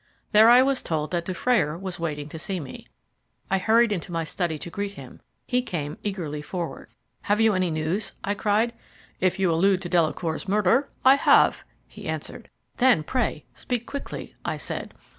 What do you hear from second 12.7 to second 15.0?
"Then, pray speak quickly," I said.